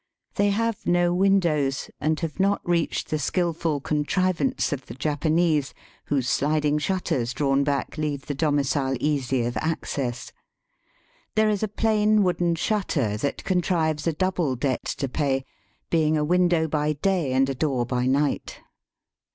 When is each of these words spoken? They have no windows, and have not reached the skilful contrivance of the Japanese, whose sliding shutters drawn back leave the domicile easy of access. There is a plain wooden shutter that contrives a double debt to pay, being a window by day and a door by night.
They 0.33 0.49
have 0.49 0.87
no 0.87 1.13
windows, 1.13 1.91
and 1.99 2.19
have 2.21 2.39
not 2.39 2.67
reached 2.67 3.09
the 3.11 3.19
skilful 3.19 3.79
contrivance 3.81 4.73
of 4.73 4.87
the 4.87 4.95
Japanese, 4.95 5.75
whose 6.05 6.27
sliding 6.27 6.79
shutters 6.79 7.33
drawn 7.33 7.63
back 7.63 7.99
leave 7.99 8.25
the 8.25 8.33
domicile 8.33 8.97
easy 8.99 9.43
of 9.45 9.55
access. 9.57 10.31
There 11.35 11.49
is 11.51 11.61
a 11.61 11.67
plain 11.67 12.23
wooden 12.23 12.55
shutter 12.55 13.15
that 13.17 13.43
contrives 13.43 14.07
a 14.07 14.13
double 14.13 14.55
debt 14.55 14.85
to 14.97 15.07
pay, 15.07 15.45
being 15.91 16.17
a 16.17 16.25
window 16.25 16.67
by 16.67 16.93
day 16.93 17.31
and 17.33 17.47
a 17.47 17.53
door 17.53 17.85
by 17.85 18.07
night. 18.07 18.59